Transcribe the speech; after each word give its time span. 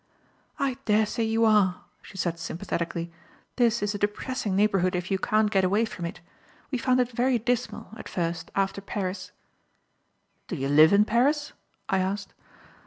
"I 0.57 0.77
daresay 0.85 1.25
you 1.25 1.45
are," 1.45 1.83
she 2.01 2.17
said 2.17 2.39
sympathetically. 2.39 3.11
"This 3.57 3.83
is 3.83 3.93
a 3.93 3.99
depressing 3.99 4.55
neighbourhood 4.55 4.95
if 4.95 5.11
you 5.11 5.19
can't 5.19 5.51
get 5.51 5.63
away 5.63 5.85
from 5.85 6.05
it. 6.05 6.21
We 6.71 6.79
found 6.79 6.99
it 6.99 7.11
very 7.11 7.37
dismal, 7.37 7.89
at 7.95 8.09
first, 8.09 8.49
after 8.55 8.81
Paris." 8.81 9.31
"Do 10.47 10.55
you 10.55 10.69
live 10.69 10.91
in 10.91 11.05
Paris?" 11.05 11.53
I 11.87 11.99
asked. 11.99 12.33